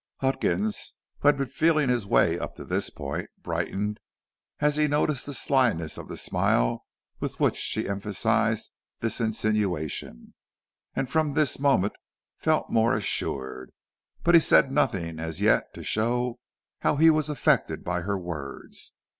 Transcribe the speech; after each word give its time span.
Huckins, 0.21 0.95
who 1.19 1.27
had 1.27 1.37
been 1.37 1.45
feeling 1.45 1.87
his 1.89 2.07
way 2.07 2.39
up 2.39 2.55
to 2.55 2.65
this 2.65 2.89
point, 2.89 3.29
brightened 3.37 3.99
as 4.59 4.75
he 4.75 4.87
noticed 4.87 5.27
the 5.27 5.33
slyness 5.35 5.95
of 5.95 6.07
the 6.07 6.17
smile 6.17 6.85
with 7.19 7.39
which 7.39 7.55
she 7.55 7.87
emphasized 7.87 8.71
this 8.99 9.21
insinuation, 9.21 10.33
and 10.95 11.07
from 11.07 11.35
this 11.35 11.59
moment 11.59 11.99
felt 12.35 12.71
more 12.71 12.95
assured. 12.97 13.69
But 14.23 14.33
he 14.33 14.41
said 14.41 14.71
nothing 14.71 15.19
as 15.19 15.39
yet 15.39 15.71
to 15.75 15.83
show 15.83 16.39
how 16.79 16.95
he 16.95 17.11
was 17.11 17.29
affected 17.29 17.83
by 17.83 18.01
her 18.01 18.17
words. 18.17 18.93